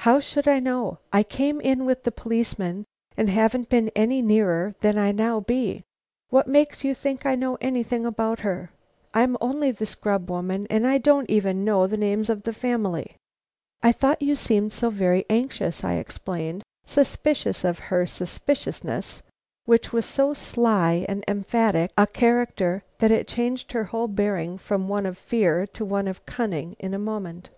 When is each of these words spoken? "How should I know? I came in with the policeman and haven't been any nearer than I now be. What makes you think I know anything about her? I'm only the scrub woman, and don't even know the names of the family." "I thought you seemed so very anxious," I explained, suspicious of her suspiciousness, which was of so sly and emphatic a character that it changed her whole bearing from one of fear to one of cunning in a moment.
"How 0.00 0.20
should 0.20 0.46
I 0.46 0.60
know? 0.60 0.98
I 1.10 1.22
came 1.22 1.58
in 1.58 1.86
with 1.86 2.02
the 2.04 2.12
policeman 2.12 2.84
and 3.16 3.30
haven't 3.30 3.70
been 3.70 3.90
any 3.96 4.20
nearer 4.20 4.74
than 4.82 4.98
I 4.98 5.10
now 5.10 5.40
be. 5.40 5.84
What 6.28 6.46
makes 6.46 6.84
you 6.84 6.94
think 6.94 7.24
I 7.24 7.34
know 7.34 7.56
anything 7.62 8.04
about 8.04 8.40
her? 8.40 8.72
I'm 9.14 9.38
only 9.40 9.70
the 9.70 9.86
scrub 9.86 10.28
woman, 10.28 10.66
and 10.68 11.02
don't 11.02 11.30
even 11.30 11.64
know 11.64 11.86
the 11.86 11.96
names 11.96 12.28
of 12.28 12.42
the 12.42 12.52
family." 12.52 13.16
"I 13.82 13.90
thought 13.90 14.20
you 14.20 14.36
seemed 14.36 14.74
so 14.74 14.90
very 14.90 15.24
anxious," 15.30 15.82
I 15.82 15.94
explained, 15.94 16.62
suspicious 16.84 17.64
of 17.64 17.78
her 17.88 18.04
suspiciousness, 18.06 19.22
which 19.64 19.94
was 19.94 20.04
of 20.04 20.10
so 20.12 20.34
sly 20.34 21.06
and 21.08 21.24
emphatic 21.26 21.90
a 21.96 22.06
character 22.06 22.84
that 22.98 23.10
it 23.10 23.26
changed 23.26 23.72
her 23.72 23.84
whole 23.84 24.08
bearing 24.08 24.58
from 24.58 24.88
one 24.90 25.06
of 25.06 25.16
fear 25.16 25.66
to 25.68 25.86
one 25.86 26.06
of 26.06 26.26
cunning 26.26 26.76
in 26.78 26.92
a 26.92 26.98
moment. 26.98 27.48